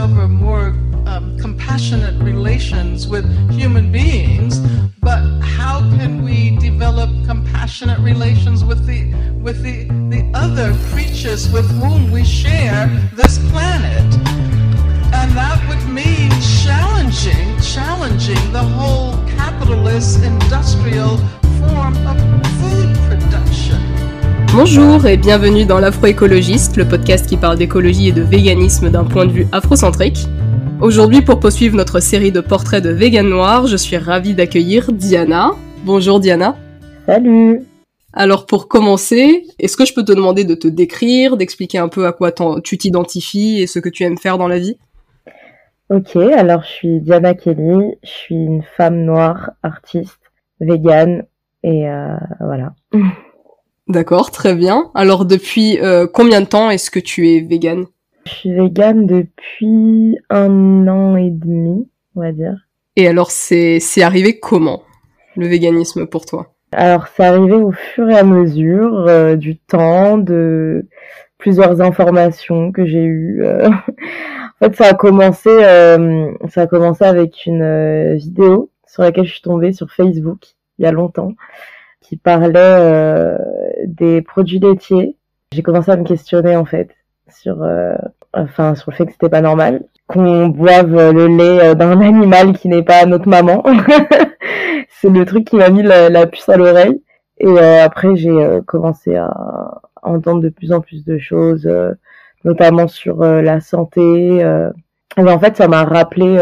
[0.00, 0.68] discover more
[1.04, 4.58] um, compassionate relations with human beings,
[5.00, 11.70] but how can we develop compassionate relations with the with the, the other creatures with
[11.82, 14.08] whom we share this planet?
[15.12, 16.30] And that would mean
[16.64, 21.18] challenging, challenging the whole capitalist industrial
[21.60, 22.16] form of
[22.58, 23.99] food production.
[24.52, 29.24] Bonjour et bienvenue dans l'Afroécologiste, le podcast qui parle d'écologie et de véganisme d'un point
[29.24, 30.26] de vue afrocentrique.
[30.80, 35.52] Aujourd'hui, pour poursuivre notre série de portraits de véganes noirs, je suis ravie d'accueillir Diana.
[35.84, 36.56] Bonjour Diana.
[37.06, 37.62] Salut.
[38.12, 42.06] Alors pour commencer, est-ce que je peux te demander de te décrire, d'expliquer un peu
[42.06, 42.32] à quoi
[42.64, 44.78] tu t'identifies et ce que tu aimes faire dans la vie?
[45.90, 50.18] Ok, alors je suis Diana Kelly, je suis une femme noire, artiste,
[50.58, 51.24] végane,
[51.62, 52.74] et euh, voilà.
[53.88, 54.90] D'accord, très bien.
[54.94, 57.86] Alors depuis euh, combien de temps est-ce que tu es végane?
[58.26, 62.54] Je suis végane depuis un an et demi, on va dire.
[62.96, 64.82] Et alors c'est c'est arrivé comment
[65.36, 66.54] le véganisme pour toi?
[66.72, 70.86] Alors c'est arrivé au fur et à mesure euh, du temps, de
[71.38, 73.42] plusieurs informations que j'ai eues.
[73.42, 73.68] Euh.
[74.60, 75.50] en fait, ça a commencé,
[76.48, 80.86] ça a commencé avec une vidéo sur laquelle je suis tombée sur Facebook il y
[80.86, 81.34] a longtemps
[82.00, 83.38] qui parlait euh,
[83.86, 85.16] des produits laitiers.
[85.52, 86.90] J'ai commencé à me questionner en fait
[87.28, 87.94] sur, euh,
[88.32, 92.52] enfin sur le fait que c'était pas normal qu'on boive le lait euh, d'un animal
[92.54, 93.62] qui n'est pas notre maman.
[94.88, 97.02] c'est le truc qui m'a mis la, puce à l'oreille.
[97.38, 101.66] Et après j'ai commencé à entendre de plus en plus de choses,
[102.44, 104.40] notamment sur la santé.
[105.16, 106.36] Et en fait, ça m'a rappelé,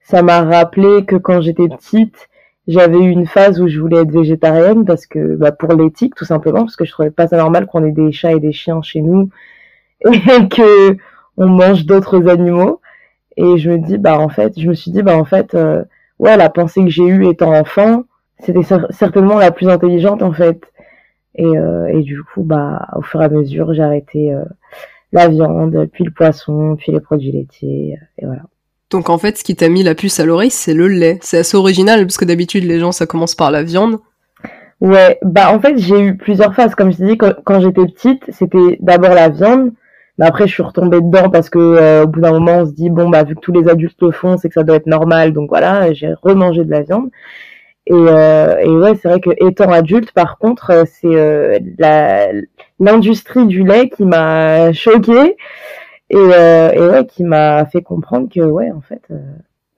[0.00, 2.28] ça m'a rappelé que quand j'étais petite,
[2.68, 6.24] j'avais eu une phase où je voulais être végétarienne parce que bah, pour l'éthique tout
[6.24, 8.82] simplement parce que je trouvais pas ça normal qu'on ait des chats et des chiens
[8.82, 9.30] chez nous
[10.04, 10.96] et que
[11.36, 12.80] on mange d'autres animaux.
[13.36, 15.82] Et je me dis bah en fait je me suis dit bah en fait euh,
[16.18, 18.04] ouais la pensée que j'ai eue étant enfant
[18.38, 20.62] c'était certainement la plus intelligente en fait.
[21.34, 24.44] Et, euh, et du coup bah au fur et à mesure j'ai arrêté euh,
[25.12, 28.42] la viande puis le poisson puis les produits laitiers et voilà
[28.92, 31.18] donc en fait, ce qui t'a mis la puce à l'oreille, c'est le lait.
[31.22, 33.98] C'est assez original parce que d'habitude les gens ça commence par la viande.
[34.80, 36.74] Ouais, bah en fait j'ai eu plusieurs phases.
[36.74, 39.72] Comme je te dis, quand, j'étais petite, c'était d'abord la viande.
[40.18, 42.72] Mais après je suis retombée dedans parce que euh, au bout d'un moment on se
[42.72, 44.86] dit bon bah vu que tous les adultes le font, c'est que ça doit être
[44.86, 45.32] normal.
[45.32, 47.08] Donc voilà, j'ai remangé de la viande.
[47.86, 51.60] Et, euh, ouais, c'est vrai que étant adulte, par contre, euh, c'est
[52.78, 55.36] l'industrie du lait qui m'a choquée
[56.12, 59.18] et, euh, ouais, qui m'a fait comprendre que ouais, en fait, euh,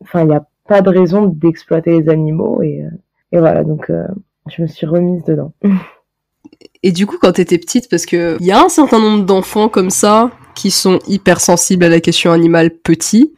[0.03, 2.91] enfin, il n'y a pas de raison d'exploiter les animaux et, euh,
[3.31, 3.91] et voilà, donc
[4.49, 5.53] je me suis remise dedans.
[6.83, 9.69] Et du coup, quand t'étais petite, parce que il y a un certain nombre d'enfants
[9.69, 13.35] comme ça qui sont hyper sensibles à la question animale petit.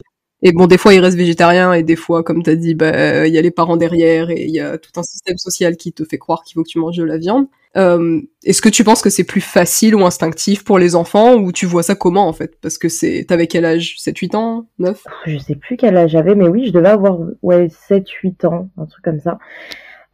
[0.49, 3.34] Et bon, des fois, ils restent végétariens et des fois, comme t'as dit, bah, il
[3.34, 6.05] y a les parents derrière et il y a tout un système social qui te
[6.05, 7.49] fait croire qu'il faut que tu manges de la viande.
[7.77, 11.51] Euh, Est-ce que tu penses que c'est plus facile ou instinctif pour les enfants ou
[11.51, 12.61] tu vois ça comment en fait?
[12.61, 13.97] Parce que c'est t'avais quel âge?
[13.99, 14.69] 7 8 ans?
[14.79, 18.45] 9 Je sais plus quel âge j'avais mais oui, je devais avoir ouais 7 8
[18.45, 19.41] ans, un truc comme ça.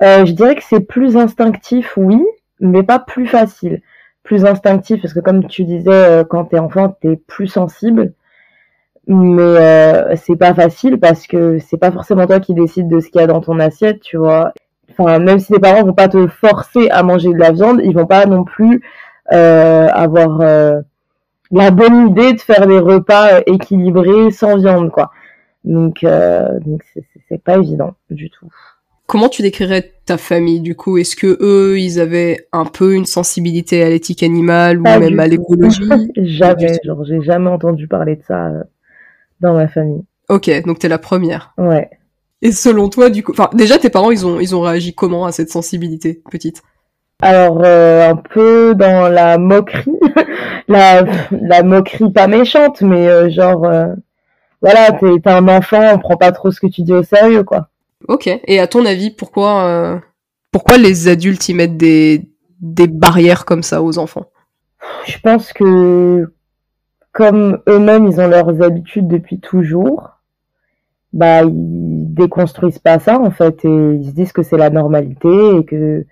[0.02, 2.24] Euh, je dirais que c'est plus instinctif oui,
[2.58, 3.82] mais pas plus facile.
[4.22, 8.14] Plus instinctif parce que comme tu disais euh, quand t'es enfant, t'es plus sensible.
[9.08, 13.08] Mais euh, c'est pas facile parce que c'est pas forcément toi qui décides de ce
[13.08, 14.52] qu'il y a dans ton assiette, tu vois.
[14.90, 17.94] Enfin même si les parents vont pas te forcer à manger de la viande, ils
[17.94, 18.82] vont pas non plus
[19.32, 20.80] euh, avoir euh,
[21.50, 25.10] la bonne idée de faire des repas euh, équilibrés sans viande quoi.
[25.64, 26.82] Donc donc
[27.28, 28.48] c'est pas évident du tout.
[29.06, 30.96] Comment tu décrirais ta famille du coup?
[30.96, 35.26] Est-ce que eux, ils avaient un peu une sensibilité à l'éthique animale ou même à
[35.26, 35.88] l'écologie?
[36.16, 38.50] Jamais, genre j'ai jamais entendu parler de ça
[39.42, 40.02] dans ma famille.
[40.28, 41.52] Ok, donc t'es la première.
[41.58, 41.90] Ouais.
[42.40, 45.26] Et selon toi, du coup, enfin, déjà, tes parents, ils ont, ils ont réagi comment
[45.26, 46.62] à cette sensibilité petite?
[47.20, 49.92] Alors, euh, un peu dans la moquerie,
[50.68, 53.86] la, la moquerie pas méchante, mais euh, genre, euh,
[54.60, 57.68] voilà, t'es un enfant, on prend pas trop ce que tu dis au sérieux, quoi.
[58.08, 58.28] Ok.
[58.44, 60.00] Et à ton avis, pourquoi,
[60.50, 62.28] pourquoi les adultes y mettent des,
[62.60, 64.26] des barrières comme ça aux enfants?
[65.06, 66.32] Je pense que,
[67.12, 70.12] comme eux-mêmes, ils ont leurs habitudes depuis toujours
[71.12, 75.28] bah ils déconstruisent pas ça en fait et ils se disent que c'est la normalité
[75.28, 76.06] et que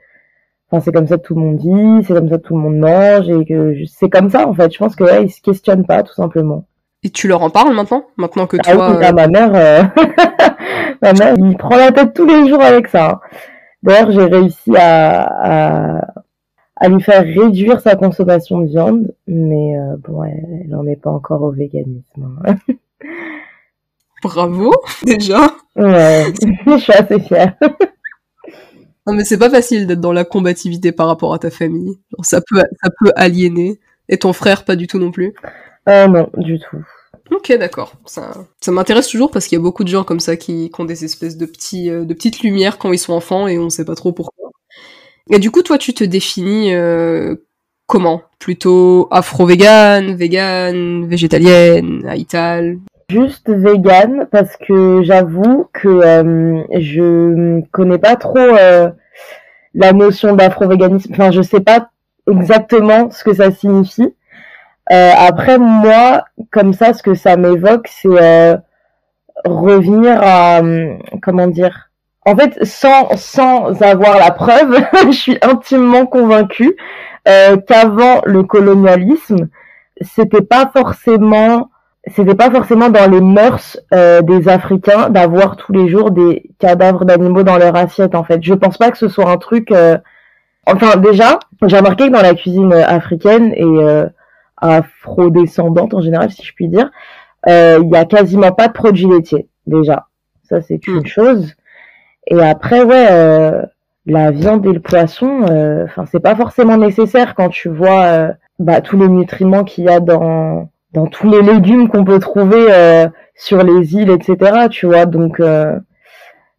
[0.71, 2.61] enfin c'est comme ça que tout le monde dit, c'est comme ça que tout le
[2.61, 4.73] monde mange et que c'est comme ça en fait.
[4.73, 6.67] Je pense que là ils se questionnent pas tout simplement.
[7.03, 8.91] Et tu leur en parles maintenant, maintenant que ah toi.
[8.91, 9.83] Oui, euh, ma mère, euh,
[11.03, 13.23] ma mère, il prend la tête tous les jours avec ça.
[13.83, 16.05] D'ailleurs, j'ai réussi à, à,
[16.81, 21.11] à, lui faire réduire sa consommation de viande, mais euh, bon, elle n'en est pas
[21.11, 22.39] encore au véganisme.
[22.45, 22.57] Hein.
[24.23, 24.73] Bravo,
[25.05, 25.51] déjà.
[25.77, 26.27] Ouais,
[26.67, 27.55] je suis assez fière.
[29.07, 31.99] Non, mais c'est pas facile d'être dans la combativité par rapport à ta famille.
[32.23, 33.81] Ça peut, ça peut aliéner.
[34.09, 35.35] Et ton frère, pas du tout non plus.
[35.89, 36.85] Euh, non, du tout.
[37.31, 37.95] Ok, d'accord.
[38.07, 40.81] Ça, ça m'intéresse toujours parce qu'il y a beaucoup de gens comme ça qui, qui
[40.81, 43.71] ont des espèces de petits, euh, de petites lumières quand ils sont enfants et on
[43.71, 44.51] sait pas trop pourquoi.
[45.29, 47.37] Et du coup, toi, tu te définis euh,
[47.87, 48.23] comment?
[48.39, 52.79] Plutôt afro-vegan, vegan, végétalienne, aïtal
[53.11, 58.89] Juste vegan parce que j'avoue que euh, je connais pas trop euh,
[59.75, 61.13] la notion d'afro-véganisme.
[61.13, 61.91] Enfin, je sais pas
[62.31, 64.15] exactement ce que ça signifie.
[64.93, 68.57] Euh, après, moi, comme ça, ce que ça m'évoque, c'est euh,
[69.45, 71.90] revenir à, hum, comment dire,
[72.27, 76.77] en fait, sans, sans avoir la preuve, je suis intimement convaincue
[77.29, 79.49] euh, qu'avant le colonialisme,
[80.01, 81.71] c'était pas forcément
[82.07, 87.05] c'était pas forcément dans les mœurs euh, des Africains d'avoir tous les jours des cadavres
[87.05, 88.43] d'animaux dans leur assiette en fait.
[88.43, 89.99] Je pense pas que ce soit un truc euh,
[90.67, 94.07] enfin déjà, j'ai remarqué que dans la cuisine africaine et euh,
[94.57, 96.91] afro-descendante en général si je puis dire,
[97.47, 100.07] il y a quasiment pas de produits laitiers déjà.
[100.43, 101.07] Ça c'est une Mm.
[101.07, 101.55] chose.
[102.27, 103.63] Et après ouais
[104.07, 105.43] la viande et le poisson
[105.85, 109.89] enfin c'est pas forcément nécessaire quand tu vois euh, bah, tous les nutriments qu'il y
[109.89, 114.69] a dans dans tous les légumes qu'on peut trouver euh, sur les îles, etc.
[114.71, 115.79] Tu vois, donc euh,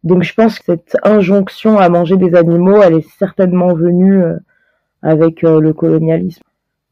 [0.04, 4.36] donc je pense que cette injonction à manger des animaux, elle est certainement venue euh,
[5.02, 6.42] avec euh, le colonialisme.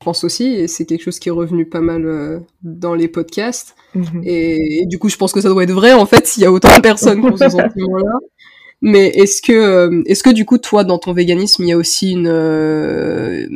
[0.00, 3.08] Je pense aussi, et c'est quelque chose qui est revenu pas mal euh, dans les
[3.08, 3.74] podcasts.
[3.94, 4.22] Mhm.
[4.24, 6.46] Et, et du coup, je pense que ça doit être vrai en fait s'il y
[6.46, 8.18] a autant de personnes qui ont ce sentiment-là.
[8.82, 11.76] Mais est-ce que, euh, est-ce que du coup, toi, dans ton véganisme, il y a
[11.76, 13.46] aussi une, euh,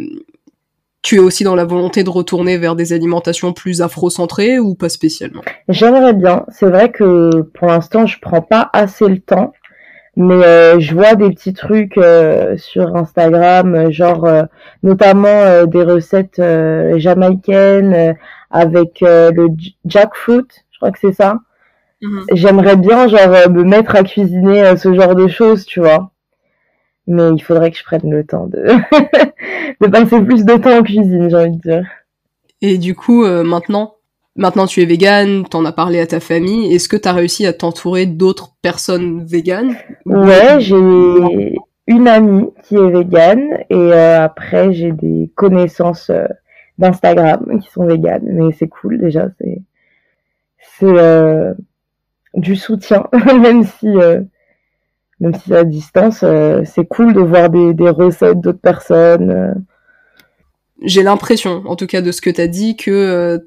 [1.03, 4.91] tu es aussi dans la volonté de retourner vers des alimentations plus afro-centrées ou pas
[4.91, 5.43] spécialement?
[5.69, 6.45] J'aimerais bien.
[6.51, 9.55] C'est vrai que pour l'instant, je prends pas assez le temps,
[10.17, 11.99] mais euh, je vois des petits trucs
[12.57, 14.43] sur Instagram, genre euh,
[14.83, 16.41] notamment des recettes
[16.97, 18.15] jamaïcaines
[18.51, 19.49] avec le
[19.87, 21.39] jackfruit, je crois que c'est ça.
[22.33, 26.11] J'aimerais bien genre euh, me mettre à cuisiner euh, ce genre de choses, tu vois.
[27.07, 28.63] Mais il faudrait que je prenne le temps de
[29.81, 31.85] de passer plus de temps en cuisine, j'ai envie de dire.
[32.63, 33.97] Et du coup, euh, maintenant,
[34.37, 36.75] maintenant tu es végane, t'en as parlé à ta famille.
[36.75, 39.77] Est-ce que t'as réussi à t'entourer d'autres personnes véganes
[40.07, 46.27] Ouais, j'ai une amie qui est végane et euh, après j'ai des connaissances euh,
[46.79, 49.63] d'Instagram qui sont véganes, mais c'est cool déjà, c'est
[50.79, 51.53] c'est euh,
[52.35, 53.07] du soutien,
[53.41, 54.21] même si euh,
[55.21, 59.31] même si à distance, euh, c'est cool de voir des, des recettes d'autres personnes.
[59.31, 59.55] euh.
[60.83, 63.39] J'ai l'impression, en tout cas de ce que t'as dit, que euh,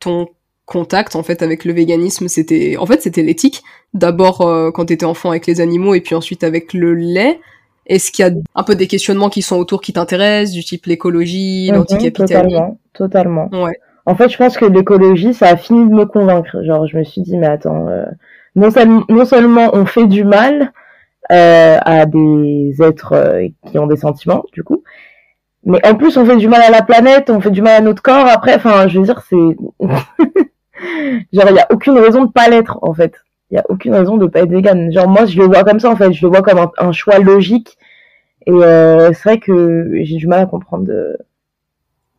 [0.00, 0.28] ton
[0.66, 3.62] contact en fait avec le véganisme, c'était, en fait, c'était l'éthique.
[3.94, 7.40] D'abord euh, quand t'étais enfant avec les animaux et puis ensuite avec le lait.
[7.86, 10.86] Est-ce qu'il y a un peu des questionnements qui sont autour qui t'intéressent, du type
[10.86, 12.48] l'écologie, Mhm, l'anticapitalisme?
[12.52, 13.48] totalement, totalement.
[13.52, 13.78] Ouais.
[14.06, 16.62] En fait, je pense que l'écologie, ça a fini de me convaincre.
[16.64, 18.04] Genre, je me suis dit, mais attends, euh,
[18.56, 20.72] non, seul- non seulement on fait du mal
[21.32, 24.82] euh, à des êtres euh, qui ont des sentiments, du coup,
[25.64, 27.80] mais en plus, on fait du mal à la planète, on fait du mal à
[27.82, 28.26] notre corps.
[28.26, 29.36] Après, enfin, je veux dire, c'est
[31.32, 33.14] genre, il y a aucune raison de pas l'être, en fait.
[33.50, 34.92] Il y a aucune raison de pas être vegan.
[34.92, 36.12] Genre, moi, je le vois comme ça, en fait.
[36.12, 37.76] Je le vois comme un, choix logique.
[38.46, 40.90] Et c'est vrai que j'ai du mal à comprendre.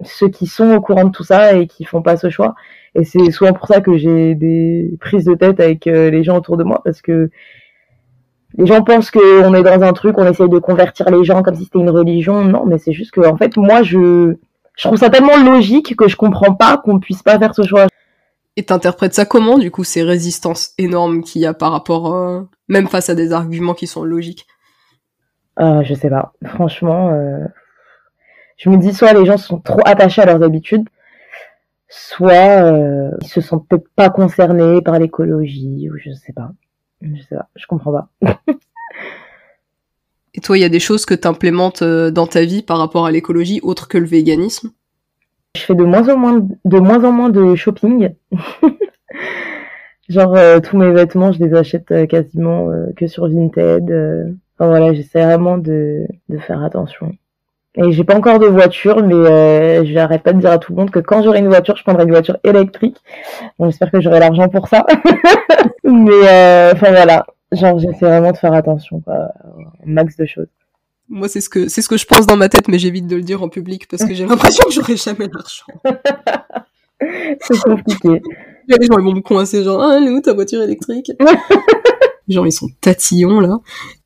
[0.04, 2.56] Ceux qui sont au courant de tout ça et qui font pas ce choix.
[2.96, 6.38] Et c'est souvent pour ça que j'ai des prises de tête avec euh, les gens
[6.38, 7.30] autour de moi parce que
[8.58, 11.56] les gens pensent qu'on est dans un truc, on essaye de convertir les gens comme
[11.56, 12.44] si c'était une religion.
[12.44, 14.36] Non, mais c'est juste que en fait, moi, je
[14.78, 17.88] je trouve ça tellement logique que je comprends pas qu'on puisse pas faire ce choix.
[18.58, 22.42] Et t'interprètes ça comment, du coup, ces résistances énormes qu'il y a par rapport, euh,
[22.68, 24.48] même face à des arguments qui sont logiques?
[25.60, 26.34] Euh, je sais pas.
[26.46, 27.46] Franchement, euh,
[28.62, 30.88] je me dis soit les gens sont trop attachés à leurs habitudes,
[31.90, 36.52] soit euh, ils se sentent peut-être pas concernés par l'écologie ou je sais pas.
[37.02, 37.50] Je sais pas.
[37.56, 38.10] Je comprends pas.
[40.36, 43.08] Et toi, il y a des choses que t'implémentes euh, dans ta vie par rapport
[43.08, 44.70] à l'écologie, autre que le véganisme?
[45.58, 48.14] Je fais de moins en moins de moins en moins de shopping.
[50.08, 53.90] Genre euh, tous mes vêtements, je les achète euh, quasiment euh, que sur Vinted.
[54.54, 57.18] Enfin voilà, j'essaie vraiment de, de faire attention.
[57.76, 60.74] Et j'ai pas encore de voiture, mais euh, je n'arrête pas de dire à tout
[60.74, 62.98] le monde que quand j'aurai une voiture, je prendrai une voiture électrique.
[63.58, 64.86] Bon, j'espère que j'aurai l'argent pour ça.
[65.84, 70.48] mais euh, enfin voilà, genre j'essaie vraiment de faire attention, quoi, un max de choses.
[71.08, 73.16] Moi, c'est ce que c'est ce que je pense dans ma tête, mais j'évite de
[73.16, 75.66] le dire en public parce que j'ai l'impression que j'aurai jamais l'argent.
[77.42, 78.22] C'est compliqué.
[78.68, 81.12] les gens ils vont me coincer genre ah elle est où ta voiture électrique?
[82.28, 83.58] Genre ils sont tatillons là.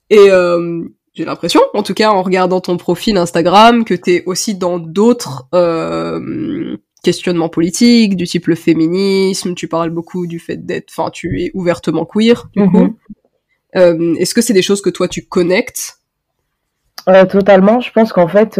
[0.10, 0.81] Et euh,
[1.15, 5.48] j'ai l'impression, en tout cas en regardant ton profil Instagram, que t'es aussi dans d'autres
[5.55, 11.41] euh, questionnements politiques, du type le féminisme, tu parles beaucoup du fait d'être, enfin tu
[11.41, 12.77] es ouvertement queer du coup.
[12.77, 12.95] Mhm.
[13.77, 16.00] Euh, Est-ce que c'est des choses que toi tu connectes?
[17.07, 17.79] Euh, totalement.
[17.79, 18.60] Je pense qu'en fait,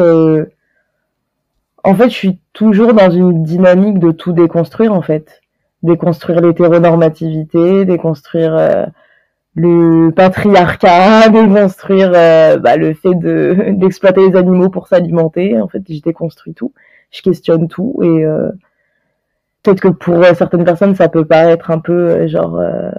[1.84, 5.42] en fait, je suis toujours dans une dynamique de tout déconstruire, en fait.
[5.84, 8.88] Déconstruire l'hétéronormativité, déconstruire
[9.56, 15.60] le patriarcat, déconstruire euh, bah, le fait de d'exploiter les animaux pour s'alimenter.
[15.60, 16.74] En fait, je déconstruis tout,
[17.12, 18.52] je questionne tout et euh,
[19.66, 22.92] peut-être que pour euh, certaines personnes, ça peut paraître un peu euh, genre euh,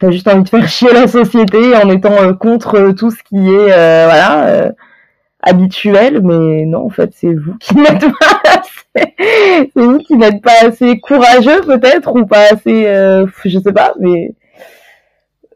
[0.00, 3.66] t'as juste envie de faire chier la société en étant contre tout ce qui est
[3.66, 4.72] voilà
[5.42, 10.42] habituel, mais non, en fait, c'est vous qui n'êtes pas assez, c'est vous qui n'êtes
[10.42, 12.84] pas assez courageux peut-être ou pas assez,
[13.44, 14.34] je sais pas, mais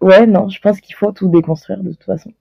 [0.01, 2.33] ouais, non, je pense qu'il faut tout déconstruire de toute façon.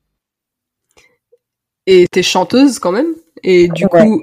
[1.88, 3.14] Et t'es chanteuse quand même
[3.44, 4.00] Et du Ouais.
[4.02, 4.22] coup,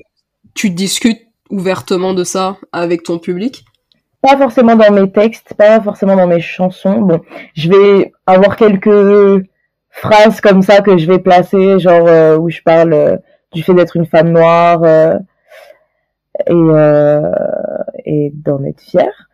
[0.55, 3.65] tu discutes ouvertement de ça avec ton public?
[4.23, 7.01] Pas forcément dans mes textes, pas forcément dans mes chansons.
[7.01, 7.21] Bon,
[7.55, 9.45] je vais avoir quelques
[9.91, 13.17] phrases comme ça que je vais placer, genre euh, où je parle euh,
[13.53, 15.19] du fait d'être une femme noire euh,
[16.47, 19.29] et, et d'en être fière.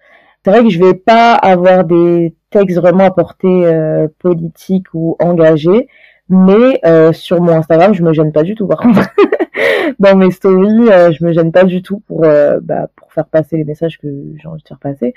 [0.44, 5.16] C'est vrai que je vais pas avoir des textes vraiment à portée euh, politique ou
[5.18, 5.88] engagés,
[6.28, 8.66] mais euh, sur mon Instagram, je me gêne pas du tout.
[8.66, 9.00] Par contre,
[9.98, 13.26] dans mes stories, euh, je me gêne pas du tout pour euh, bah, pour faire
[13.26, 14.08] passer les messages que
[14.40, 15.14] j'ai envie de faire passer.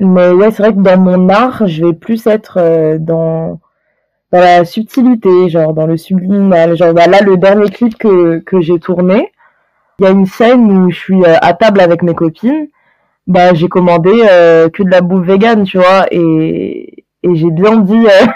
[0.00, 3.60] Mais ouais, c'est vrai que dans mon art, je vais plus être euh, dans
[4.32, 6.76] dans la subtilité, genre dans le subliminal.
[6.76, 9.32] Genre bah, là, le dernier clip que que j'ai tourné,
[9.98, 12.68] il y a une scène où je suis euh, à table avec mes copines.
[13.26, 17.78] Bah, j'ai commandé euh, que de la bouffe végane, tu vois, et et j'ai bien
[17.78, 18.26] dit euh,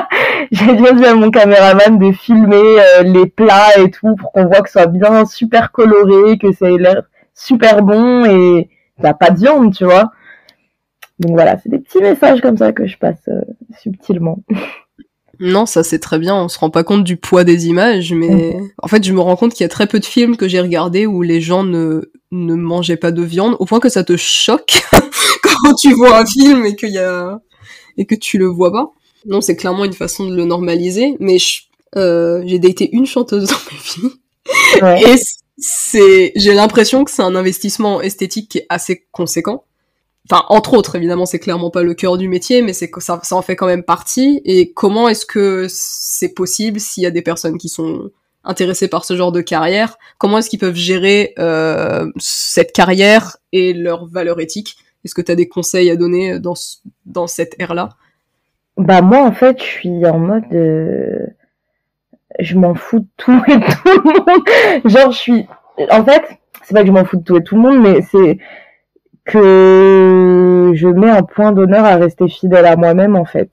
[0.50, 4.46] j'ai bien dit à mon caméraman de filmer euh, les plats et tout pour qu'on
[4.46, 7.02] voit que ce soit bien super coloré, que ça ait l'air
[7.34, 8.70] super bon et
[9.02, 10.12] t'as pas de viande, tu vois.
[11.20, 13.42] Donc voilà, c'est des petits messages comme ça que je passe euh,
[13.78, 14.38] subtilement.
[15.40, 18.56] Non, ça c'est très bien, on se rend pas compte du poids des images, mais
[18.82, 20.60] en fait je me rends compte qu'il y a très peu de films que j'ai
[20.60, 24.16] regardés où les gens ne, ne mangeaient pas de viande, au point que ça te
[24.16, 24.82] choque
[25.42, 27.40] quand tu vois un film et qu'il y a
[27.96, 28.90] et que tu le vois pas.
[29.26, 31.62] Non, c'est clairement une façon de le normaliser, mais je-
[31.96, 33.78] euh, j'ai daté une chanteuse dans ma
[34.08, 34.14] vie
[34.82, 35.02] Ouais.
[35.14, 35.16] et
[35.58, 39.64] c'est j'ai l'impression que c'est un investissement esthétique qui est assez conséquent.
[40.30, 43.36] Enfin, entre autres, évidemment, c'est clairement pas le cœur du métier, mais c'est ça, ça
[43.36, 44.42] en fait quand même partie.
[44.44, 48.10] Et comment est-ce que c'est possible s'il y a des personnes qui sont
[48.44, 49.96] intéressées par ce genre de carrière?
[50.18, 55.32] Comment est-ce qu'ils peuvent gérer euh, cette carrière et leurs valeurs éthiques Est-ce que tu
[55.32, 56.54] as des conseils à donner dans,
[57.06, 57.90] dans cette ère-là?
[58.78, 61.26] Bah moi en fait je suis en mode euh,
[62.38, 64.84] je m'en fous de tout et tout le monde.
[64.84, 65.46] Genre je suis
[65.90, 66.22] en fait
[66.62, 68.38] c'est pas que je m'en fous de tout et tout le monde mais c'est
[69.28, 73.50] que je mets un point d'honneur à rester fidèle à moi-même en fait.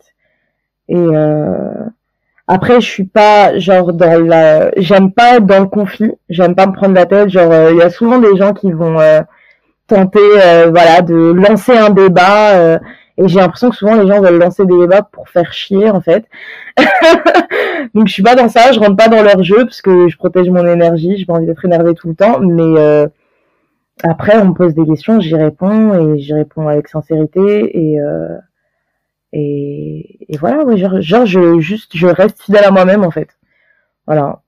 [0.88, 1.74] Et euh,
[2.48, 6.72] après je suis pas genre dans la j'aime pas dans le conflit, j'aime pas me
[6.74, 9.22] prendre la tête, genre euh, il y a souvent des gens qui vont euh,
[9.88, 10.20] tenter
[10.70, 12.80] voilà de lancer un débat
[13.18, 16.02] et j'ai l'impression que souvent les gens veulent lancer des débats pour faire chier en
[16.02, 16.26] fait.
[17.94, 20.18] Donc je suis pas dans ça, je rentre pas dans leur jeu parce que je
[20.18, 23.08] protège mon énergie, j'ai pas envie d'être énervée tout le temps, mais
[24.04, 28.38] après on me pose des questions, j'y réponds et j'y réponds avec sincérité et euh,
[29.32, 33.30] et, et voilà, ouais, genre, genre je juste je reste fidèle à moi-même en fait.
[34.06, 34.42] Voilà.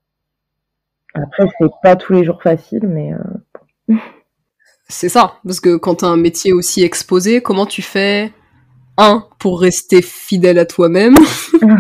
[1.13, 3.96] Après c'est pas tous les jours facile, mais euh,
[4.89, 8.32] C'est ça, parce que quand t'as un métier aussi exposé, comment tu fais
[8.98, 11.16] un pour rester fidèle à toi-même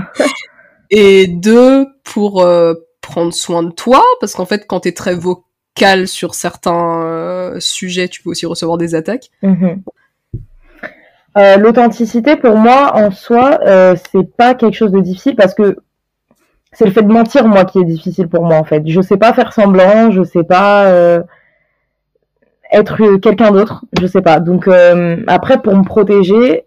[0.89, 5.46] et deux pour euh, prendre soin de toi, parce qu'en fait quand t'es très vocal
[6.05, 9.29] sur certains euh, sujets, tu peux aussi recevoir des attaques.
[9.41, 9.81] Mhm.
[11.37, 15.77] Euh, L'authenticité, pour moi, en soi, euh, c'est pas quelque chose de difficile parce que
[16.71, 18.83] c'est le fait de mentir, moi, qui est difficile pour moi, en fait.
[18.87, 20.91] Je sais pas faire semblant, je sais pas
[22.71, 24.39] être quelqu'un d'autre, je sais pas.
[24.39, 24.67] Donc,
[25.27, 26.63] après, pour me protéger,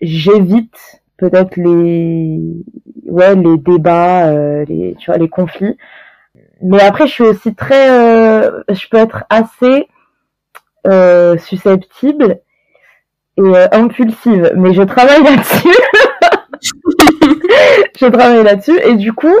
[0.00, 2.38] j'évite peut-être les,
[3.58, 4.32] débats,
[4.64, 5.76] les, tu vois, les conflits.
[6.62, 9.88] Mais après, je suis aussi très, euh, je peux être assez
[10.86, 12.40] euh, susceptible
[13.36, 15.76] et euh, impulsive, mais je travaille là-dessus.
[18.00, 19.34] je travaille là-dessus et du coup,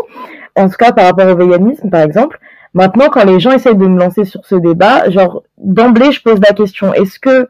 [0.56, 2.38] en tout cas par rapport au véganisme par exemple,
[2.74, 6.40] maintenant quand les gens essayent de me lancer sur ce débat, genre d'emblée je pose
[6.40, 7.48] la question est-ce que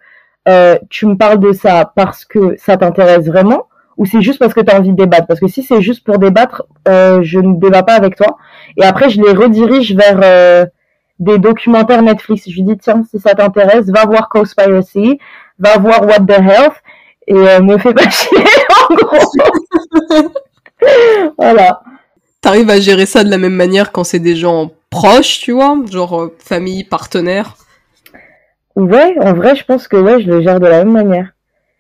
[0.49, 4.55] euh, tu me parles de ça parce que ça t'intéresse vraiment ou c'est juste parce
[4.55, 5.27] que tu as envie de débattre?
[5.27, 8.39] Parce que si c'est juste pour débattre, euh, je ne débat pas avec toi.
[8.77, 10.67] Et après, je les redirige vers euh,
[11.19, 12.49] des documentaires Netflix.
[12.49, 15.19] Je lui dis, tiens, si ça t'intéresse, va voir Conspiracy,
[15.59, 16.75] va voir What the Health,
[17.27, 18.39] et euh, me fais pas chier,
[18.91, 20.33] en gros.
[21.39, 21.83] voilà.
[22.41, 25.77] T'arrives à gérer ça de la même manière quand c'est des gens proches, tu vois?
[25.91, 27.57] Genre famille, partenaire
[28.77, 31.33] Ouais, en vrai, je pense que ouais, je le gère de la même manière.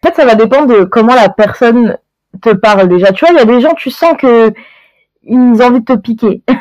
[0.02, 1.96] En fait, ça va dépendre de comment la personne
[2.40, 3.12] te parle déjà.
[3.12, 4.52] Tu vois, il y a des gens, tu sens que
[5.22, 6.42] ils ont envie de te piquer.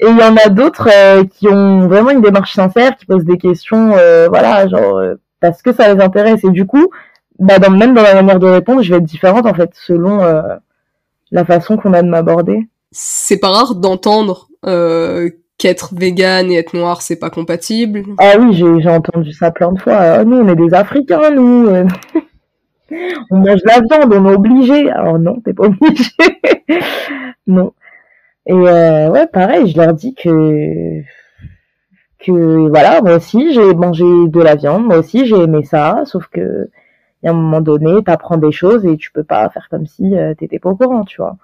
[0.00, 3.24] Et il y en a d'autres euh, qui ont vraiment une démarche sincère, qui posent
[3.24, 6.44] des questions, euh, voilà, genre euh, parce que ça les intéresse.
[6.44, 6.88] Et du coup,
[7.38, 10.20] bah, dans, même dans la manière de répondre, je vais être différente en fait selon
[11.30, 12.68] la façon qu'on a de m'aborder.
[12.92, 14.48] C'est pas rare d'entendre
[15.62, 18.02] qu'être vegan et être noir, c'est pas compatible.
[18.18, 19.96] Ah oui, j'ai entendu ça plein de fois.
[19.96, 21.68] Ah, nous, on est des Africains, nous.
[23.30, 24.90] on mange la viande, on est obligé.
[24.90, 26.10] Alors non, t'es pas obligé.
[27.46, 27.72] non.
[28.46, 31.00] Et euh, ouais, pareil, je leur dis que
[32.18, 36.26] que voilà, moi aussi j'ai mangé de la viande, moi aussi j'ai aimé ça, sauf
[36.26, 36.70] que
[37.24, 40.34] a un moment donné, t'apprends des choses et tu peux pas faire comme si euh,
[40.34, 41.36] t'étais pas au courant, tu vois.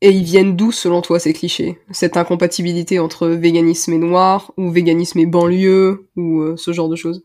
[0.00, 1.80] Et ils viennent d'où selon toi ces clichés?
[1.90, 6.96] Cette incompatibilité entre véganisme et noir, ou véganisme et banlieue, ou euh, ce genre de
[6.96, 7.24] choses?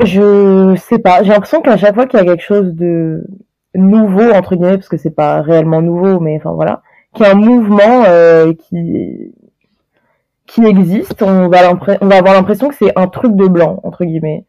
[0.00, 3.24] Je sais pas, j'ai l'impression qu'à chaque fois qu'il y a quelque chose de
[3.74, 6.82] nouveau, entre guillemets, parce que c'est pas réellement nouveau, mais enfin voilà,
[7.14, 9.32] qui est un mouvement euh, qui
[10.46, 14.44] qui existe, on va avoir l'impression que c'est un truc de blanc, entre guillemets.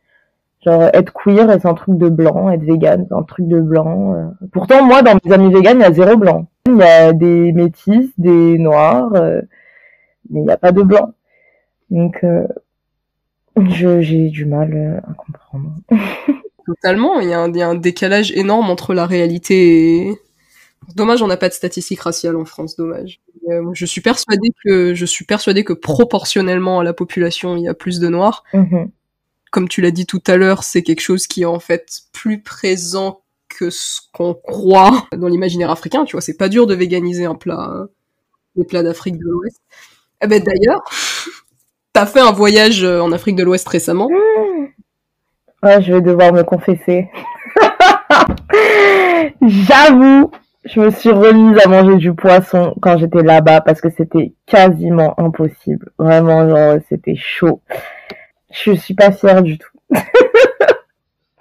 [0.63, 4.13] Genre, être queer, c'est un truc de blanc, être vegan, c'est un truc de blanc.
[4.15, 4.47] Euh.
[4.51, 6.47] Pourtant, moi, dans mes amis vegan, il y a zéro blanc.
[6.67, 9.41] Il y a des métis, des noirs, euh,
[10.29, 11.13] mais il n'y a pas de blanc.
[11.89, 12.47] Donc, euh,
[13.57, 15.75] j'ai du mal à comprendre.
[16.65, 20.17] Totalement, il y, a un, il y, a un décalage énorme entre la réalité et,
[20.95, 23.21] Dommage, on n'a pas de statistiques raciales en France, dommage.
[23.49, 27.67] Euh, je suis persuadée que je suis persuadée que proportionnellement à la population, il y
[27.67, 28.43] a plus de noirs.
[28.53, 28.91] Mhm.
[29.53, 32.41] Comme tu l'as dit tout à l'heure, c'est quelque chose qui est en fait plus
[32.41, 36.05] présent que ce qu'on croit dans l'imaginaire africain.
[36.05, 37.87] Tu vois, c'est pas dur de véganiser un plat, hein,
[38.55, 39.61] les plats d'Afrique de l'Ouest.
[40.23, 40.81] Eh ben d'ailleurs,
[41.93, 44.09] t'as fait un voyage euh, en Afrique de l'Ouest récemment.
[45.61, 47.11] Ouais, je vais devoir me confesser.
[49.43, 50.31] J'avoue,
[50.65, 55.13] je me suis remise à manger du poisson quand j'étais là-bas parce que c'était quasiment
[55.19, 55.91] impossible.
[55.99, 57.61] Vraiment, genre, c'était chaud.
[58.53, 59.77] Je suis pas fière du tout.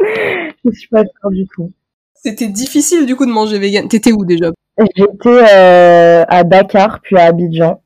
[0.01, 1.71] je suis pas fière du tout.
[2.15, 3.89] C'était difficile du coup de manger vegan.
[3.89, 4.51] T'étais où déjà?
[4.97, 7.83] J'étais euh, à Dakar puis à Abidjan.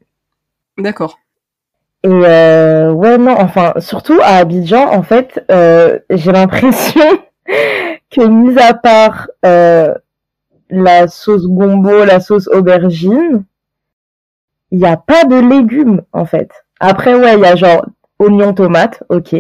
[0.79, 1.19] D'accord.
[2.05, 7.19] Et euh, ouais non, enfin surtout à Abidjan en fait, euh, j'ai l'impression
[8.11, 13.45] que mis à part la sauce gombo, la sauce aubergine,
[14.71, 16.51] il n'y a pas de légumes en fait.
[16.79, 17.87] Après ouais, il y a genre
[18.19, 19.35] oignon tomate, ok.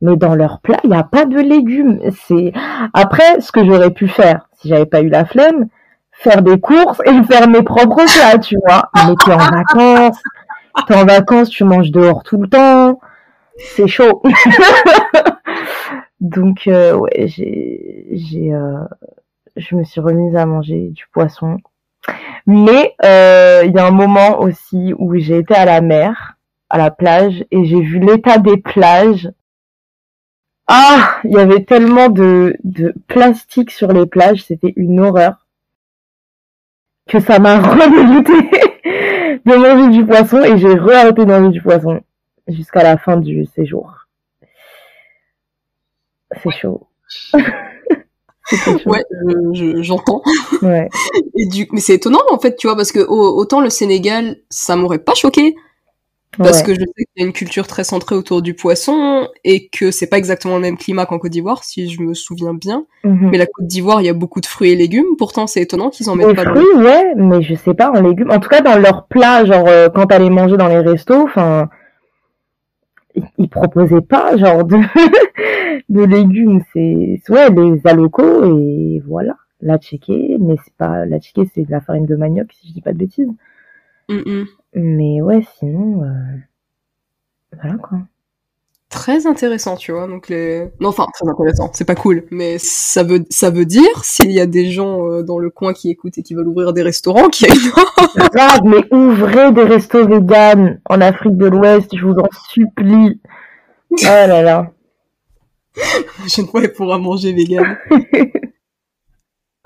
[0.00, 2.00] Mais dans leur plat, il n'y a pas de légumes.
[2.26, 2.52] C'est
[2.92, 5.68] après ce que j'aurais pu faire si j'avais pas eu la flemme,
[6.12, 8.90] faire des courses et faire mes propres plats, tu vois.
[8.94, 10.22] Mais t'es en vacances,
[10.86, 13.00] t'es en vacances, tu manges dehors tout le temps,
[13.58, 14.22] c'est chaud.
[16.20, 18.84] Donc euh, ouais, j'ai j'ai euh,
[19.56, 21.58] je me suis remise à manger du poisson.
[22.46, 26.33] Mais euh, il y a un moment aussi où j'ai été à la mer,
[26.70, 29.30] à la plage, et j'ai vu l'état des plages.
[30.66, 35.46] Ah, il y avait tellement de, de plastique sur les plages, c'était une horreur.
[37.06, 38.32] Que ça m'a remédité
[39.44, 42.00] de manger du poisson et j'ai re-arrêté de manger du poisson
[42.48, 43.92] jusqu'à la fin du séjour.
[46.42, 46.86] C'est chaud.
[48.86, 49.04] ouais,
[49.82, 50.22] j'entends.
[50.62, 50.88] ouais.
[51.36, 54.76] Et du, mais c'est étonnant en fait, tu vois, parce que autant le Sénégal, ça
[54.76, 55.54] m'aurait pas choqué,
[56.38, 59.68] parce que je sais qu'il y a une culture très centrée autour du poisson et
[59.68, 62.86] que c'est pas exactement le même climat qu'en Côte d'Ivoire, si je me souviens bien.
[63.04, 63.30] Mhm.
[63.30, 65.16] Mais la Côte d'Ivoire, il y a beaucoup de fruits et légumes.
[65.18, 66.54] Pourtant, c'est étonnant qu'ils en mettent les pas.
[66.54, 68.30] fruits, ouais, mais je sais pas en légumes.
[68.30, 71.68] En tout cas, dans leurs plats, genre euh, quand t'allais manger dans les restos, enfin,
[73.38, 74.78] ils proposaient pas genre de
[75.88, 81.48] de légumes, c'est ouais les alocos et voilà la tchéké, mais c'est pas la tchéké,
[81.54, 83.30] c'est de la farine de manioc si je dis pas de bêtises.
[84.08, 86.38] Mais ouais, sinon euh...
[87.52, 87.98] voilà quoi.
[88.90, 90.06] Très intéressant, tu vois.
[90.06, 91.70] Donc les non, enfin très intéressant.
[91.74, 95.22] C'est pas cool, mais ça veut ça veut dire s'il y a des gens euh,
[95.22, 97.48] dans le coin qui écoutent et qui veulent ouvrir des restaurants, qui a
[98.64, 103.20] mais ouvrez des restos véganes en Afrique de l'Ouest, je vous en supplie.
[103.90, 104.70] Oh là là.
[106.18, 107.76] Prochaine fois, elle pourra manger vegan.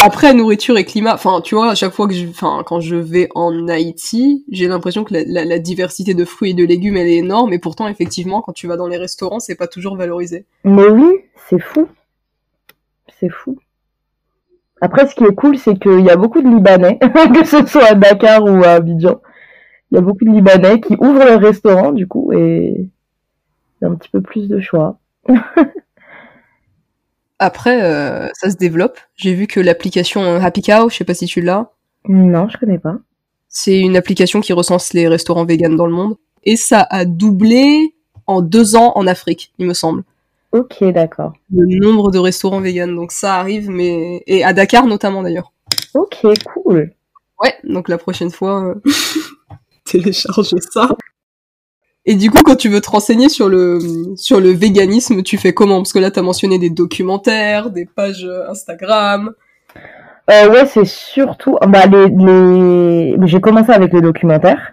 [0.01, 2.95] Après, nourriture et climat, enfin, tu vois, à chaque fois que je, enfin, quand je
[2.95, 6.97] vais en Haïti, j'ai l'impression que la, la- la diversité de fruits et de légumes,
[6.97, 9.97] elle est énorme, et pourtant, effectivement, quand tu vas dans les restaurants, c'est pas toujours
[9.97, 10.47] valorisé.
[10.63, 11.11] Mais oui,
[11.49, 11.89] c'est fou.
[13.19, 13.59] C'est fou.
[14.81, 17.01] Après, ce qui est cool, c'est qu'il y a beaucoup de Libanais,
[17.35, 19.21] que ce soit à Dakar ou à Abidjan.
[19.91, 23.85] Il y a beaucoup de Libanais qui ouvrent leur restaurant, du coup, et il y
[23.85, 25.01] a un petit peu plus de choix.
[27.39, 28.99] Après, euh, ça se développe.
[29.15, 31.71] J'ai vu que l'application Happy Cow, je sais pas si tu l'as,
[32.09, 32.97] Non, je connais pas.
[33.49, 36.17] c'est une application qui recense les restaurants véganes dans le monde.
[36.45, 37.95] Et ça a doublé
[38.27, 40.03] en deux ans en Afrique, il me semble.
[40.53, 41.33] Ok, d'accord.
[41.55, 42.95] Le nombre de restaurants véganes.
[42.95, 44.23] Donc ça arrive, mais...
[44.27, 45.53] Et à Dakar notamment d'ailleurs.
[45.95, 46.25] Ok,
[46.55, 46.93] cool.
[47.43, 48.75] Ouais, donc la prochaine fois, euh,
[49.85, 50.89] télécharge ça.
[52.11, 53.81] Et du coup, quand tu veux te renseigner sur le
[54.17, 55.77] sur le véganisme, tu fais comment?
[55.77, 59.35] Parce que là, t'as mentionné des documentaires, des pages euh, Instagram.
[60.31, 61.59] Euh, ouais, c'est surtout.
[61.69, 63.27] Bah, les, les...
[63.27, 64.73] J'ai commencé avec le documentaire.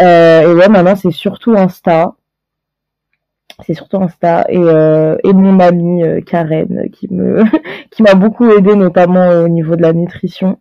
[0.00, 2.16] Euh, et ouais, maintenant, c'est surtout Insta.
[3.64, 4.44] C'est surtout Insta.
[4.48, 7.08] Et, euh, et mon amie Karen qui
[7.92, 10.58] qui m'a beaucoup aidé, notamment au niveau de la nutrition.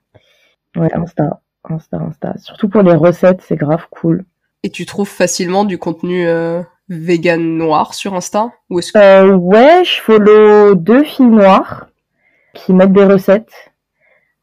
[0.75, 1.41] Ouais, Insta.
[1.63, 2.37] Insta, Insta.
[2.37, 4.25] Surtout pour les recettes, c'est grave cool.
[4.63, 9.35] Et tu trouves facilement du contenu euh, vegan noir sur Insta Ou est-ce que Euh,
[9.35, 11.87] ouais, je follow deux filles noires
[12.53, 13.71] qui mettent des recettes.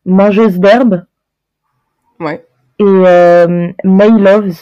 [0.05, 1.05] Mangeuse d'herbe
[2.21, 2.45] ouais
[2.79, 4.59] et euh, May Loves.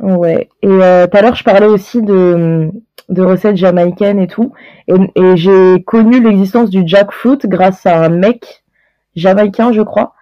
[0.00, 0.48] Ouais.
[0.62, 2.70] Et euh, tout à l'heure, je parlais aussi de,
[3.08, 4.52] de recettes jamaïcaines et tout.
[4.88, 8.64] Et, et j'ai connu l'existence du jackfruit grâce à un mec
[9.14, 10.14] jamaïcain, je crois,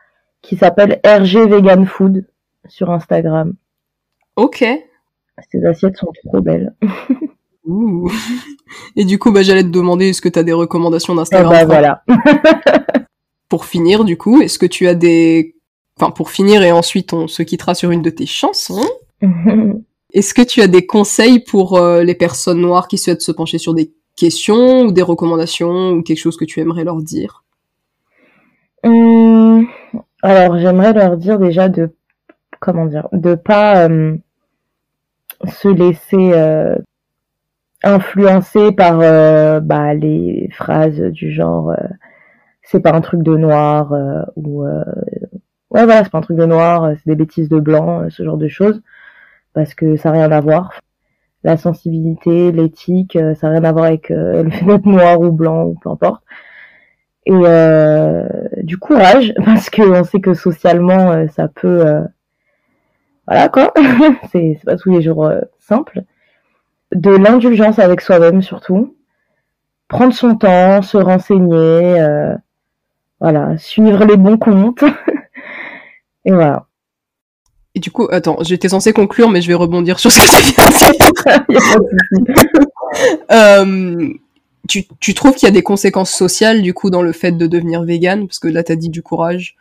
[0.43, 2.27] qui s'appelle RG Vegan Food
[2.67, 3.55] sur Instagram.
[4.39, 4.65] Ok.
[5.51, 6.73] Ces assiettes sont trop belles.
[7.67, 8.09] Ouh.
[8.97, 11.69] Et du coup, bah, j'allais te demander est-ce que t'as des recommandations d'Instagram bah pour-
[11.69, 12.03] voilà.
[13.49, 15.57] Pour finir, du coup, est-ce que tu as des...
[15.99, 18.87] Enfin, pour finir, et ensuite on se quittera sur une de tes chansons.
[20.13, 23.57] Est-ce que tu as des conseils pour euh, les personnes noires qui souhaitent se pencher
[23.59, 27.43] sur des questions ou des recommandations ou quelque chose que tu aimerais leur dire?
[28.85, 29.67] Hum,
[30.23, 31.91] alors, j'aimerais leur dire déjà de,
[32.61, 34.17] comment dire, de pas euh,
[35.47, 36.77] se laisser euh,
[37.83, 41.87] influencer par euh, bah, les phrases du genre euh,
[42.63, 43.95] c'est pas un truc de noir
[44.37, 44.75] ou ouais
[45.71, 48.49] voilà c'est pas un truc de noir c'est des bêtises de blanc ce genre de
[48.49, 48.83] choses
[49.55, 50.73] parce que ça n'a rien à voir.
[51.45, 55.33] La sensibilité l'éthique ça n'a rien à voir avec euh, le fait d'être noir ou
[55.33, 56.23] blanc ou peu importe.
[57.27, 57.33] Et
[58.65, 62.03] du courage parce que on sait que socialement ça peut euh,
[63.29, 63.73] voilà quoi.
[64.33, 66.03] C'est pas tous les jours euh, simple.
[66.95, 68.97] De l'indulgence avec soi-même surtout.
[69.87, 72.35] Prendre son temps se renseigner euh,
[73.21, 74.85] voilà suivre les bons comptes.
[76.25, 76.67] Et voilà.
[77.75, 80.55] Et du coup, attends, j'étais censée conclure, mais je vais rebondir sur ce que tu
[80.55, 82.65] viens de dire.
[83.31, 84.09] Euh,
[84.67, 87.47] tu, tu trouves qu'il y a des conséquences sociales, du coup, dans le fait de
[87.47, 89.58] devenir vegan Parce que là, t'as dit du courage.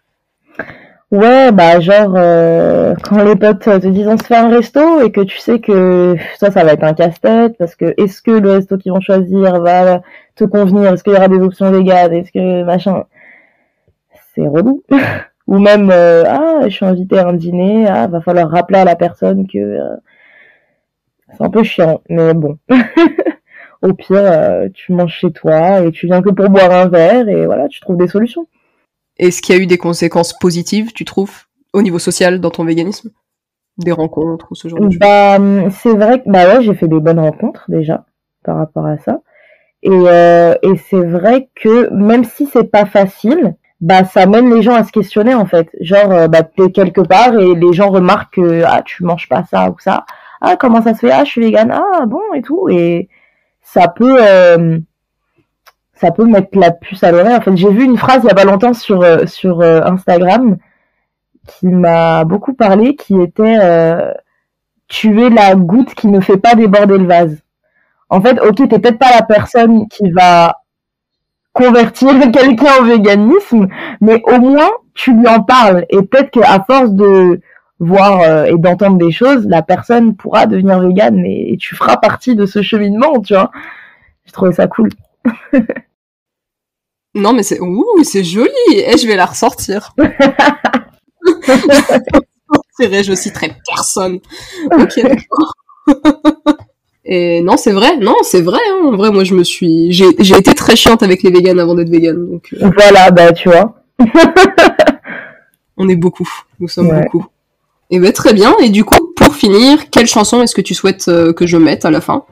[1.11, 5.11] Ouais, bah genre euh, quand les potes te disent on se fait un resto et
[5.11, 8.51] que tu sais que ça ça va être un casse-tête parce que est-ce que le
[8.51, 10.01] resto qu'ils vont choisir va
[10.35, 13.05] te convenir, est-ce qu'il y aura des options véganes, est-ce que machin?
[14.35, 14.83] C'est relou.
[15.47, 18.85] Ou même euh, ah je suis invité à un dîner, ah va falloir rappeler à
[18.85, 19.95] la personne que euh,
[21.37, 22.57] c'est un peu chiant, mais bon.
[23.81, 27.29] Au pire, euh, tu manges chez toi et tu viens que pour boire un verre
[27.29, 28.47] et voilà, tu trouves des solutions.
[29.19, 32.65] Est-ce qu'il y a eu des conséquences positives, tu trouves, au niveau social dans ton
[32.65, 33.11] véganisme?
[33.77, 34.99] Des rencontres ou ce genre de choses?
[34.99, 38.05] Bah, hum, c'est vrai que bah ouais, j'ai fait des bonnes rencontres déjà
[38.43, 39.21] par rapport à ça.
[39.83, 44.63] Et, euh, et c'est vrai que même si c'est pas facile, bah ça mène les
[44.63, 45.69] gens à se questionner en fait.
[45.79, 49.43] Genre euh, bah t'es quelque part et les gens remarquent que ah tu manges pas
[49.43, 50.05] ça ou ça.
[50.41, 51.11] Ah comment ça se fait?
[51.11, 51.71] Ah je suis végane.
[51.71, 53.09] Ah bon et tout et
[53.61, 54.79] ça peut euh,
[55.99, 57.35] ça peut mettre la puce à l'oreille.
[57.35, 59.81] En fait, j'ai vu une phrase il y a pas longtemps sur euh, sur euh,
[59.83, 60.57] Instagram
[61.47, 64.11] qui m'a beaucoup parlé, qui était euh,
[64.87, 67.41] tu es la goutte qui ne fait pas déborder le vase.
[68.09, 70.57] En fait, ok, t'es peut-être pas la personne qui va
[71.53, 73.67] convertir quelqu'un au véganisme,
[74.01, 77.41] mais au moins tu lui en parles et peut-être qu'à force de
[77.79, 81.97] voir euh, et d'entendre des choses, la personne pourra devenir végane et, et tu feras
[81.97, 83.51] partie de ce cheminement, tu vois.
[84.25, 84.89] J'ai trouvé ça cool.
[87.17, 88.51] Non, mais c'est ouh, c'est joli.
[88.69, 89.93] Et je vais la ressortir.
[92.79, 94.19] Je citerai personne.
[94.71, 95.53] Ok, d'accord.
[97.09, 98.59] Et non, c'est vrai, non, c'est vrai.
[98.69, 98.87] Hein.
[98.87, 101.73] En vrai, moi, je me suis, j'ai, j'ai été très chiante avec les véganes avant
[101.73, 102.29] d'être végane.
[102.29, 103.81] Donc euh, Voilà, bah tu vois.
[105.77, 107.25] on est beaucoup, nous sommes beaucoup.
[107.89, 108.53] Et ben très bien.
[108.59, 111.85] Et du coup, pour finir, quelle chanson est-ce que tu souhaites euh, que je mette
[111.85, 112.25] à la fin?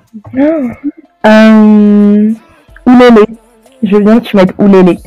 [1.25, 2.31] Euh...
[2.85, 3.25] Oulélé.
[3.85, 4.97] Je veux bien que tu mettes Oulélé.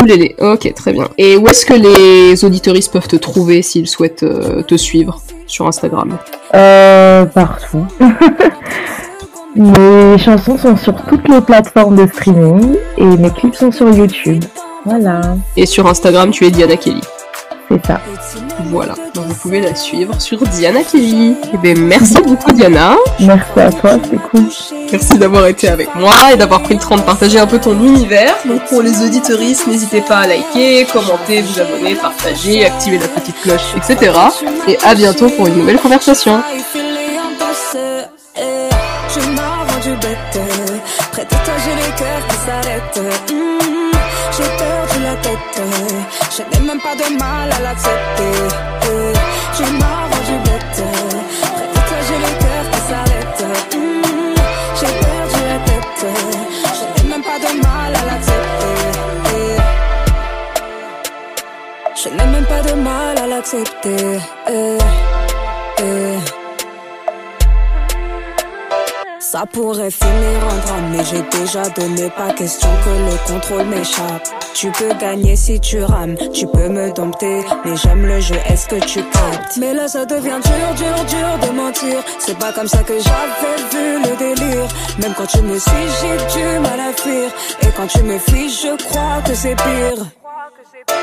[0.00, 1.08] Oulélé, ok, très bien.
[1.18, 5.66] Et où est-ce que les auditoristes peuvent te trouver s'ils souhaitent euh, te suivre sur
[5.66, 6.16] Instagram?
[6.54, 7.86] Euh, partout.
[9.56, 14.44] mes chansons sont sur toutes les plateformes de streaming et mes clips sont sur YouTube.
[14.84, 15.20] Voilà,
[15.56, 17.00] Et sur Instagram, tu es Diana Kelly.
[17.68, 18.00] C'est ça.
[18.66, 21.36] Voilà, donc vous pouvez la suivre sur Diana Kelly.
[21.52, 22.96] Et ben merci beaucoup Diana.
[23.20, 24.48] Merci à toi, c'est cool.
[24.90, 27.78] Merci d'avoir été avec moi et d'avoir pris le temps de partager un peu ton
[27.78, 28.34] univers.
[28.44, 33.40] Donc pour les auditoristes, n'hésitez pas à liker, commenter, vous abonner, partager, activer la petite
[33.42, 34.12] cloche, etc.
[34.68, 36.42] Et à bientôt pour une nouvelle conversation.
[46.74, 48.34] Même pas de mal à l'accepter.
[49.56, 50.82] Je m'en rendu bête.
[51.54, 53.40] Près de toi, j'ai le cœur qui s'arrête.
[53.74, 54.34] Hmm,
[54.80, 56.06] J'ai perdu la tête.
[56.76, 58.74] Je n'ai même pas de mal à l'accepter.
[62.02, 64.18] Je n'ai même pas de mal à l'accepter.
[69.34, 74.28] Ça pourrait finir en drame, mais j'ai déjà donné pas question que le contrôle m'échappe.
[74.54, 78.68] Tu peux gagner si tu rames, tu peux me dompter, mais j'aime le jeu, est-ce
[78.68, 79.56] que tu captes?
[79.58, 82.04] Mais là ça devient dur, dur, dur de mentir.
[82.20, 84.68] C'est pas comme ça que j'avais vu le délire.
[85.00, 87.28] Même quand tu me suis, j'ai du mal à fuir.
[87.62, 90.23] Et quand tu me fuis, je crois que c'est pire.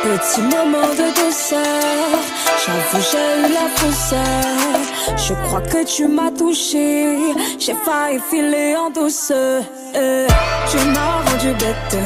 [0.04, 2.20] Petit moment de douceur,
[2.66, 5.16] j'avoue j'ai eu la pousseur.
[5.16, 7.18] Je crois que tu m'as touché,
[7.60, 9.62] j'ai failli filer en douceur.
[9.96, 10.28] Euh,
[10.72, 11.98] tu m'as rendu bête,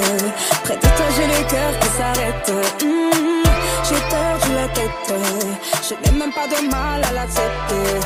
[0.65, 2.51] près de toi j'ai le cœur qui s'arrête.
[2.83, 3.43] Hmm,
[3.87, 5.13] j'ai perdu la tête,
[5.87, 7.99] je n'ai même pas de mal à l'accepter.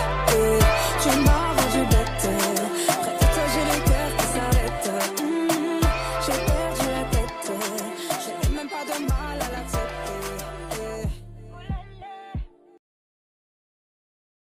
[1.02, 1.59] Tu m'as